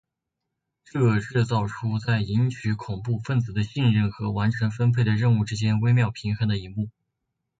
[0.83, 6.89] 这制造出在赢取恐怖份子的信任和完成分配的任务之间微妙平衡的一幕。